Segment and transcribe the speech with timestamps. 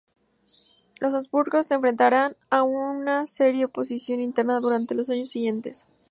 [0.99, 5.85] Los Habsburgos se enfrentarían a una seria oposición interna durante los años siguientes.